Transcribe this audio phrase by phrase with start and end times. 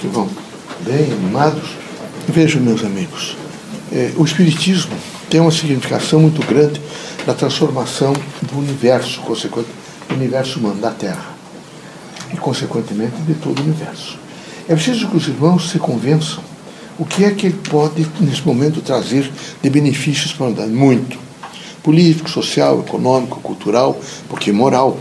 [0.00, 0.28] que vão
[0.80, 1.70] bem animados.
[2.28, 3.36] Vejam, meus amigos,
[3.92, 4.92] é, o Espiritismo
[5.28, 6.80] tem uma significação muito grande
[7.26, 11.34] na transformação do universo, do universo humano, da Terra,
[12.32, 14.18] e, consequentemente, de todo o universo.
[14.68, 16.42] É preciso que os irmãos se convençam
[16.98, 19.30] o que é que ele pode, nesse momento, trazer
[19.62, 20.72] de benefícios para a humanidade.
[20.72, 21.18] Muito.
[21.82, 23.98] Político, social, econômico, cultural,
[24.28, 24.98] porque moral,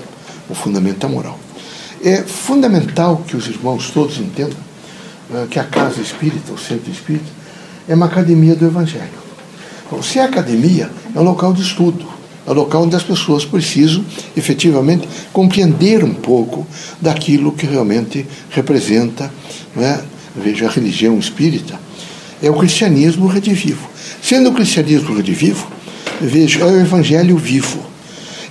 [0.49, 1.37] o fundamento é moral.
[2.03, 4.68] É fundamental que os irmãos todos entendam
[5.49, 7.29] que a casa espírita, o centro espírita,
[7.87, 9.29] é uma academia do Evangelho.
[10.03, 12.05] Se é academia, é um local de estudo,
[12.45, 14.05] é um local onde as pessoas precisam
[14.37, 16.67] efetivamente compreender um pouco
[17.01, 19.31] daquilo que realmente representa,
[19.77, 19.99] é?
[20.35, 21.79] veja, a religião espírita,
[22.41, 23.89] é o cristianismo redivivo.
[24.21, 25.67] Sendo o cristianismo redivivo,
[26.21, 27.79] veja, é o evangelho vivo.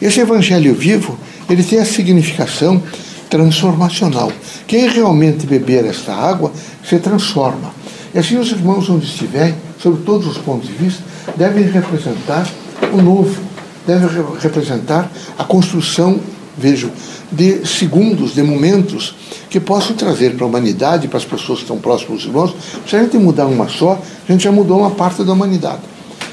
[0.01, 2.83] Esse evangelho vivo, ele tem a significação
[3.29, 4.33] transformacional.
[4.67, 6.53] Quem realmente beber esta água
[6.85, 7.73] se transforma.
[8.15, 11.03] E assim os irmãos onde estiverem, sob todos os pontos de vista,
[11.37, 12.49] devem representar
[12.93, 13.41] o novo,
[13.87, 14.09] devem
[14.41, 16.19] representar a construção,
[16.57, 16.91] vejo,
[17.31, 19.15] de segundos, de momentos
[19.51, 22.55] que possam trazer para a humanidade, para as pessoas que estão próximas dos irmãos.
[22.87, 25.81] Se a gente mudar uma só, a gente já mudou uma parte da humanidade.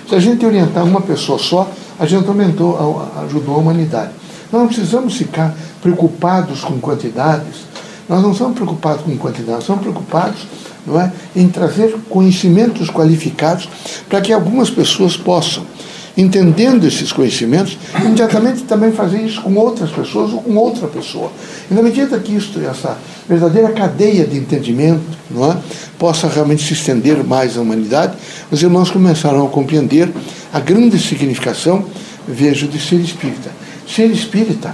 [0.08, 4.12] Se a gente orientar uma pessoa só, a gente aumentou, ajudou a humanidade.
[4.52, 7.68] Nós não precisamos ficar preocupados com quantidades,
[8.10, 10.48] nós não somos preocupados com quantidade, nós somos preocupados
[10.84, 13.70] não é, em trazer conhecimentos qualificados
[14.10, 15.64] para que algumas pessoas possam
[16.18, 21.32] entendendo esses conhecimentos, imediatamente também fazer isso com outras pessoas ou com outra pessoa.
[21.70, 22.98] E na medida que isto, essa
[23.30, 25.58] verdadeira cadeia de entendimento não é,
[26.00, 28.16] possa realmente se estender mais à humanidade,
[28.50, 30.10] os irmãos começaram a compreender
[30.52, 31.86] a grande significação,
[32.28, 33.52] vejo, de ser espírita.
[33.88, 34.74] Ser espírita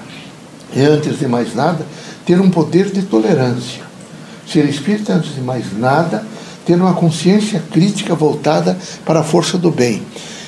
[0.75, 1.86] é, antes de mais nada,
[2.25, 3.83] ter um poder de tolerância.
[4.47, 6.25] Ser espírita, antes de mais nada,
[6.66, 10.02] ter uma consciência crítica voltada para a força do bem.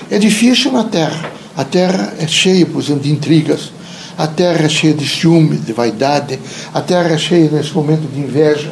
[0.09, 1.31] É difícil na Terra.
[1.55, 3.71] A Terra é cheia, por exemplo, de intrigas.
[4.17, 6.39] A Terra é cheia de ciúme, de vaidade.
[6.73, 8.71] A Terra é cheia, nesse momento, de inveja.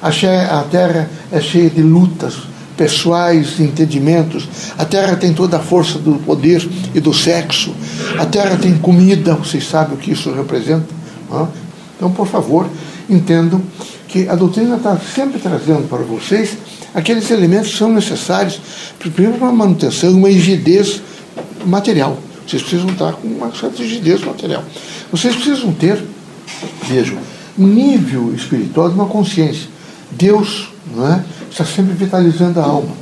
[0.00, 0.10] A,
[0.70, 2.34] Terra é cheia de lutas
[2.76, 4.48] pessoais, de entendimentos.
[4.76, 7.74] A Terra tem toda a força do poder e do sexo.
[8.18, 10.95] A Terra tem comida, vocês sabem o que isso representa.
[11.30, 11.48] Não?
[11.96, 12.68] Então, por favor,
[13.08, 13.62] entendam
[14.08, 16.56] que a doutrina está sempre trazendo para vocês
[16.94, 18.60] aqueles elementos que são necessários,
[18.98, 21.02] primeiro para a manutenção uma rigidez
[21.64, 22.18] material.
[22.46, 24.62] Vocês precisam estar com uma certa rigidez material.
[25.10, 26.02] Vocês precisam ter,
[26.86, 27.18] vejam,
[27.58, 29.68] um nível espiritual de uma consciência.
[30.10, 32.94] Deus é, está sempre vitalizando a alma.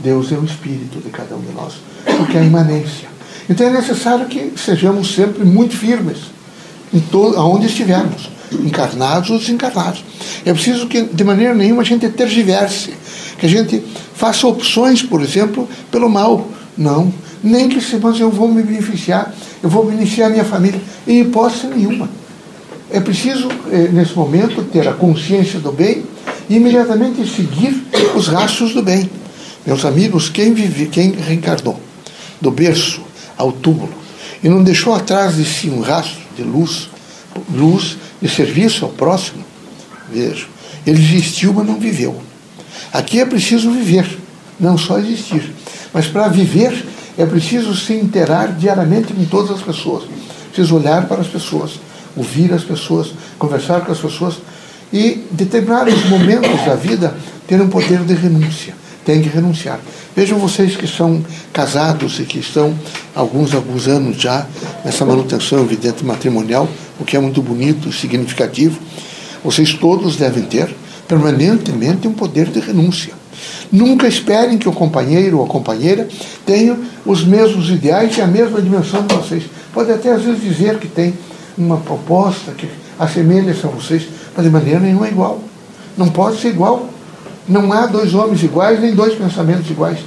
[0.00, 1.74] Deus é o espírito de cada um de nós,
[2.18, 3.08] porque é a imanência.
[3.48, 6.31] Então é necessário que sejamos sempre muito firmes
[6.92, 7.02] em
[7.36, 10.04] aonde estivermos encarnados ou desencarnados.
[10.44, 12.92] É preciso que, de maneira nenhuma, a gente tergiverse,
[13.38, 13.82] que a gente
[14.14, 16.46] faça opções, por exemplo, pelo mal.
[16.76, 17.12] Não.
[17.42, 21.66] Nem que se, mas eu vou me beneficiar, eu vou beneficiar minha família, em hipótese
[21.66, 22.08] nenhuma.
[22.90, 26.04] É preciso, eh, nesse momento, ter a consciência do bem
[26.48, 27.82] e imediatamente seguir
[28.14, 29.10] os rastros do bem.
[29.66, 31.80] Meus amigos, quem vive, quem reencarnou
[32.40, 33.00] do berço
[33.36, 33.92] ao túmulo
[34.42, 36.88] e não deixou atrás de si um rastro de luz,
[37.52, 39.44] luz de serviço ao próximo,
[40.10, 40.48] vejo,
[40.86, 42.20] ele existiu, mas não viveu.
[42.92, 44.06] Aqui é preciso viver,
[44.58, 45.52] não só existir.
[45.92, 46.84] Mas para viver
[47.16, 50.04] é preciso se interar diariamente com todas as pessoas.
[50.52, 51.72] Preciso olhar para as pessoas,
[52.16, 54.36] ouvir as pessoas, conversar com as pessoas
[54.92, 57.14] e determinados momentos da vida
[57.46, 58.74] ter um poder de renúncia.
[59.04, 59.80] Tem que renunciar.
[60.14, 62.74] Vejam vocês que são casados e que estão
[63.14, 64.46] alguns alguns anos já
[64.84, 66.68] nessa manutenção evidente matrimonial,
[67.00, 68.78] o que é muito bonito e significativo.
[69.42, 70.72] Vocês todos devem ter
[71.08, 73.12] permanentemente um poder de renúncia.
[73.72, 76.06] Nunca esperem que o companheiro ou a companheira
[76.44, 79.44] tenham os mesmos ideais e a mesma dimensão de vocês.
[79.72, 81.14] Pode até às vezes dizer que tem
[81.56, 82.68] uma proposta que
[82.98, 85.40] assemelha-se a vocês, mas de maneira nenhuma é igual.
[85.96, 86.88] Não pode ser igual.
[87.48, 89.98] Não há dois homens iguais nem dois pensamentos iguais.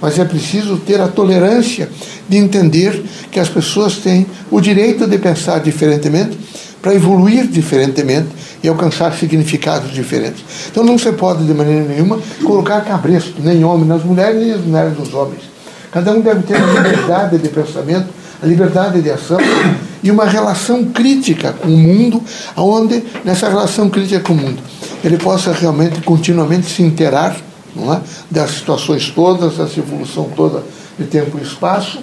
[0.00, 1.88] Mas é preciso ter a tolerância
[2.28, 6.38] de entender que as pessoas têm o direito de pensar diferentemente
[6.82, 8.28] para evoluir diferentemente
[8.62, 10.44] e alcançar significados diferentes.
[10.70, 14.60] Então não se pode, de maneira nenhuma, colocar cabresto, nem homem nas mulheres, nem as
[14.60, 15.42] mulheres nos homens.
[15.90, 18.06] Cada um deve ter a liberdade de pensamento,
[18.42, 19.38] a liberdade de ação
[20.06, 22.22] e uma relação crítica com o mundo,
[22.56, 24.62] onde, nessa relação crítica com o mundo,
[25.02, 27.36] ele possa realmente, continuamente se interar
[27.74, 28.00] não é?
[28.30, 30.62] das situações todas, dessa evolução toda
[30.96, 32.00] de tempo e espaço,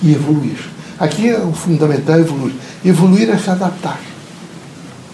[0.00, 0.56] e evoluir.
[0.96, 2.54] Aqui é o fundamental evoluir.
[2.84, 4.00] Evoluir é se adaptar.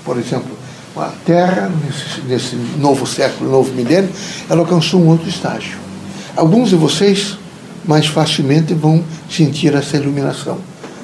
[0.05, 0.51] Por exemplo,
[0.95, 4.11] A Terra, nesse, nesse novo século, novo milênio,
[4.51, 5.79] ela alcançou um outro estágio.
[6.37, 7.39] Alguns de vocês
[7.87, 10.59] mais facilmente vão sentir essa iluminação.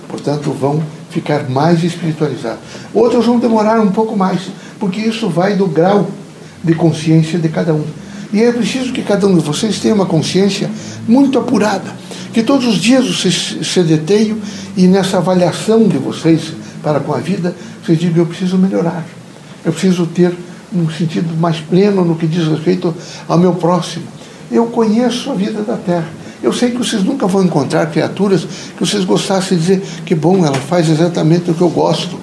[0.08, 2.60] Portanto, vão ficar mais espiritualizados.
[2.92, 4.42] Outros vão demorar um pouco mais,
[4.78, 6.08] porque isso vai do grau
[6.62, 7.84] de consciência de cada um.
[8.32, 10.70] E é preciso que cada um de vocês tenha uma consciência
[11.06, 11.90] muito apurada,
[12.32, 14.38] que todos os dias vocês se detenham
[14.76, 16.52] e nessa avaliação de vocês
[16.82, 17.54] para com a vida,
[17.84, 19.04] vocês digam: eu preciso melhorar,
[19.64, 20.36] eu preciso ter
[20.74, 22.94] um sentido mais pleno no que diz respeito
[23.28, 24.04] ao meu próximo.
[24.50, 26.08] Eu conheço a vida da terra
[26.42, 28.46] eu sei que vocês nunca vão encontrar criaturas
[28.76, 32.18] que vocês gostassem de dizer que bom, ela faz exatamente o que eu gosto.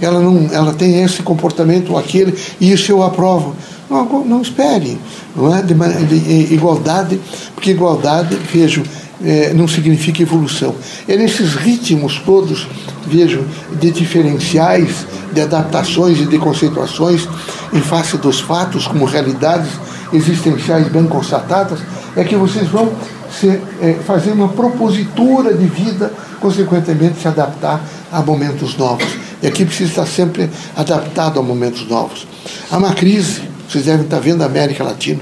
[0.00, 3.54] Ela não, ela tem esse comportamento ou aquele e isso eu aprovo.
[3.90, 4.98] Não, não espere,
[5.34, 7.18] não é de, de, igualdade,
[7.54, 8.82] porque igualdade, vejo,
[9.24, 10.74] é, não significa evolução.
[11.06, 12.66] É nesses ritmos todos,
[13.06, 13.46] vejo,
[13.80, 17.26] de diferenciais, de adaptações e de conceituações
[17.72, 19.70] em face dos fatos como realidades
[20.12, 21.78] existenciais bem constatadas,
[22.16, 22.92] é que vocês vão
[23.32, 23.48] se,
[23.80, 27.80] é, fazer uma propositura de vida, consequentemente se adaptar
[28.10, 29.06] a momentos novos.
[29.42, 32.26] E aqui precisa estar sempre adaptado a momentos novos.
[32.70, 35.20] Há uma crise, vocês devem estar vendo a América Latina,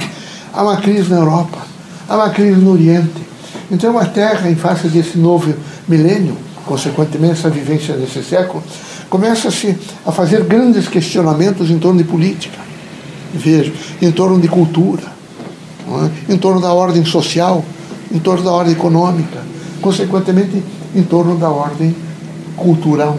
[0.53, 1.59] há uma crise na Europa,
[2.09, 3.27] há uma crise no Oriente.
[3.71, 5.53] Então a Terra, em face desse novo
[5.89, 8.63] milênio, consequentemente essa vivência desse século,
[9.09, 12.59] começa-se a fazer grandes questionamentos em torno de política,
[13.35, 15.03] veja, em torno de cultura,
[16.29, 16.33] é?
[16.33, 17.65] em torno da ordem social,
[18.17, 19.41] em torno da ordem econômica,
[19.83, 20.63] consequentemente
[20.95, 21.95] em torno da ordem
[22.57, 23.19] cultural.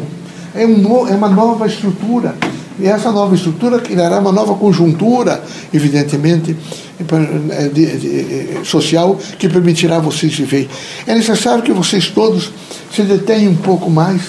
[0.55, 2.35] É, um, é uma nova estrutura.
[2.79, 6.55] E essa nova estrutura criará uma nova conjuntura, evidentemente,
[6.99, 10.69] eh, de, de, eh, social, que permitirá vocês viver.
[11.05, 12.51] É necessário que vocês todos
[12.93, 14.21] se detenham um pouco mais,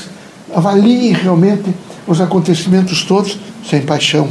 [0.55, 1.75] avaliem realmente
[2.07, 3.39] os acontecimentos todos
[3.69, 4.29] sem paixão,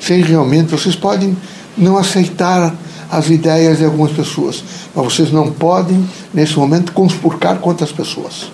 [0.00, 0.70] sem realmente.
[0.70, 1.34] Vocês podem
[1.78, 2.74] não aceitar
[3.10, 4.62] as ideias de algumas pessoas.
[4.94, 8.50] Mas vocês não podem, nesse momento, conspurcar contra as pessoas.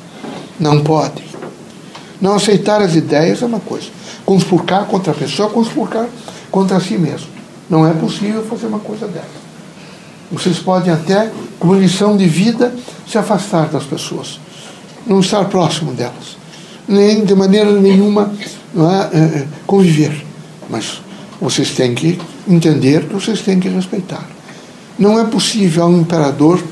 [0.58, 1.24] Não podem.
[2.20, 3.88] Não aceitar as ideias é uma coisa.
[4.24, 6.06] Conspurcar contra a pessoa, conspurcar
[6.50, 7.26] contra si mesmo.
[7.68, 9.44] Não é possível fazer uma coisa dessa.
[10.30, 12.74] Vocês podem até, como lição de vida,
[13.06, 14.40] se afastar das pessoas.
[15.06, 16.36] Não estar próximo delas.
[16.88, 18.32] Nem de maneira nenhuma
[19.12, 20.24] é, é, conviver.
[20.68, 21.00] Mas
[21.40, 22.18] vocês têm que
[22.48, 24.26] entender que vocês têm que respeitar.
[24.98, 26.62] Não é possível um imperador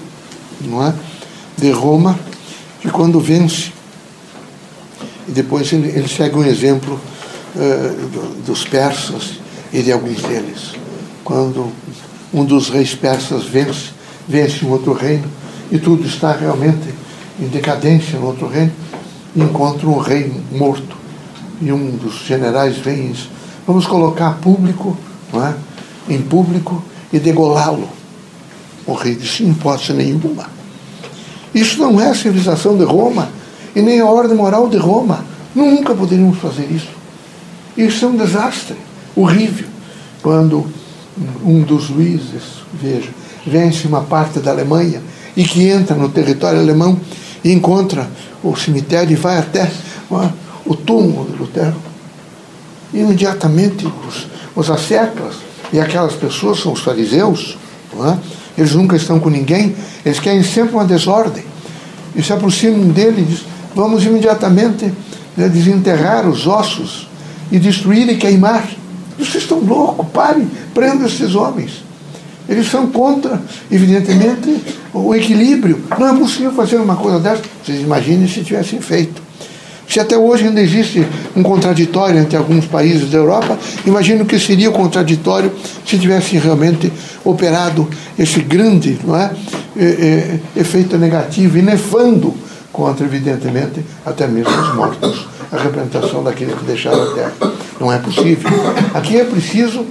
[0.61, 0.95] não é,
[1.59, 2.19] de Roma
[2.81, 3.73] que quando vence,
[5.29, 7.01] e depois ele, ele segue um exemplo
[7.57, 9.41] uh, dos persas
[9.73, 10.73] e de alguns deles.
[11.25, 11.73] Quando
[12.33, 13.91] um dos reis persas vence,
[14.29, 15.29] vence um outro reino,
[15.71, 16.95] e tudo está realmente
[17.41, 18.73] em decadência no outro reino,
[19.35, 20.97] encontra um rei morto.
[21.61, 23.29] E um dos generais vem e diz,
[23.67, 24.97] vamos colocar público,
[25.33, 25.55] não é?
[26.09, 26.83] em público,
[27.13, 28.02] e degolá-lo
[28.87, 30.47] o rei disse: em hipótese nenhuma.
[31.55, 33.29] Isso não é a civilização de Roma
[33.75, 35.25] e nem a ordem moral de Roma.
[35.55, 36.89] Nunca poderíamos fazer isso.
[37.77, 38.77] Isso é um desastre
[39.15, 39.67] horrível.
[40.23, 40.67] Quando
[41.45, 43.11] um dos juízes, veja,
[43.47, 45.03] vence uma parte da Alemanha
[45.37, 46.99] e que entra no território alemão
[47.45, 48.09] e encontra
[48.43, 49.71] o cemitério e vai até
[50.65, 51.77] o túmulo de Lutero.
[52.95, 54.69] Imediatamente os, os
[55.73, 57.57] e aquelas pessoas são os fariseus,
[57.95, 58.19] não é?
[58.57, 61.45] Eles nunca estão com ninguém, eles querem sempre uma desordem.
[62.15, 63.45] E se aproximam dele e dizem:
[63.75, 64.93] vamos imediatamente
[65.37, 67.09] né, desenterrar os ossos
[67.51, 68.65] e destruir e queimar.
[69.19, 71.83] Vocês estão loucos, parem, prendam esses homens.
[72.49, 73.41] Eles são contra,
[73.71, 75.81] evidentemente, o equilíbrio.
[75.99, 77.43] Não é possível fazer uma coisa dessa.
[77.65, 79.23] Vocês imaginem se tivessem feito.
[79.89, 81.07] Se até hoje ainda existe
[81.37, 85.53] um contraditório entre alguns países da Europa, imagino que seria o contraditório
[85.87, 86.91] se tivesse realmente
[87.25, 87.89] operado
[88.19, 89.31] esse grande não é,
[90.57, 92.35] efeito negativo e nefando
[92.73, 97.33] contra, evidentemente, até mesmo os mortos, a representação daqueles que deixaram a terra.
[97.79, 98.51] Não é possível.
[98.95, 99.85] Aqui é preciso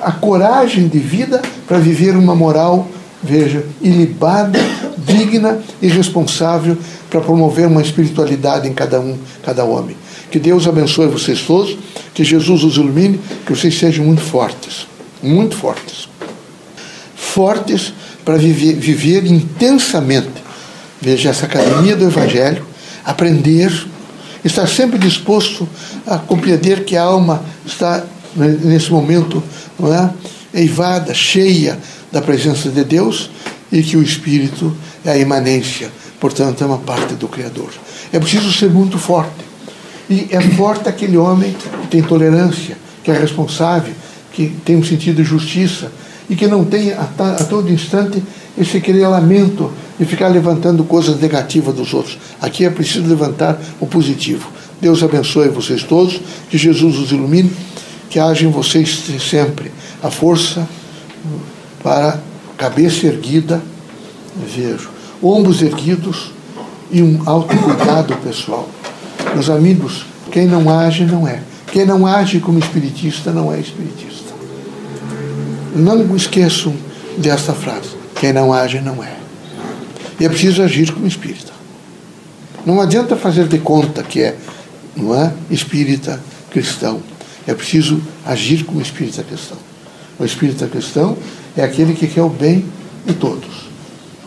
[0.00, 2.86] a coragem de vida para viver uma moral,
[3.22, 4.58] veja, ilibada,
[4.98, 6.76] digna e responsável
[7.10, 9.96] para promover uma espiritualidade em cada um, cada homem.
[10.30, 11.76] Que Deus abençoe vocês todos,
[12.14, 14.86] que Jesus os ilumine, que vocês sejam muito fortes,
[15.22, 16.08] muito fortes.
[17.38, 17.92] Fortes
[18.24, 20.42] para viver, viver intensamente.
[21.00, 22.66] Veja essa academia do Evangelho,
[23.04, 23.72] aprender,
[24.44, 25.68] estar sempre disposto
[26.04, 28.04] a compreender que a alma está
[28.34, 29.40] nesse momento,
[29.78, 30.10] não é?
[30.52, 31.78] Eivada, cheia
[32.10, 33.30] da presença de Deus
[33.70, 35.88] e que o Espírito é a imanência
[36.20, 37.70] portanto, é uma parte do Criador.
[38.12, 39.46] É preciso ser muito forte.
[40.10, 43.94] E é forte aquele homem que tem tolerância, que é responsável,
[44.32, 45.92] que tem um sentido de justiça
[46.28, 48.22] e que não tem a, a todo instante
[48.56, 52.18] esse lamento de ficar levantando coisas negativas dos outros.
[52.40, 54.50] Aqui é preciso levantar o positivo.
[54.80, 56.20] Deus abençoe vocês todos,
[56.50, 57.52] que Jesus os ilumine,
[58.10, 60.68] que haja em vocês sempre a força
[61.82, 62.20] para
[62.56, 63.62] cabeça erguida,
[64.54, 64.90] vejo,
[65.22, 66.32] ombros erguidos
[66.90, 68.68] e um autocuidado pessoal.
[69.34, 71.42] Meus amigos, quem não age não é.
[71.70, 74.27] Quem não age como espiritista não é espiritista.
[75.78, 76.74] Não esqueçam
[77.16, 77.90] desta frase.
[78.16, 79.16] Quem não age não é.
[80.18, 81.52] E é preciso agir como espírita.
[82.66, 84.36] Não adianta fazer de conta que é,
[84.96, 86.20] não é, espírita
[86.50, 87.00] cristão.
[87.46, 89.56] É preciso agir como espírita cristão.
[90.18, 91.16] O espírita cristão
[91.56, 92.66] é aquele que quer o bem
[93.06, 93.68] de todos,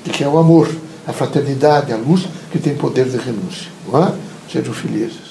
[0.05, 0.73] que quer o amor,
[1.05, 3.67] a fraternidade, a luz, que tem poder de renúncia.
[3.91, 4.13] Não é?
[4.51, 5.30] Sejam felizes.